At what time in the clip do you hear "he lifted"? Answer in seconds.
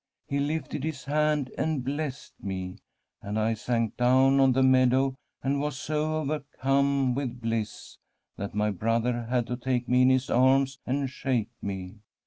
0.25-0.83